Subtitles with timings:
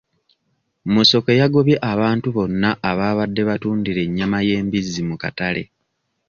[0.93, 5.63] Musoke yagobye abantu bonna ababadde batundira ennyama y'embizzi mu katale.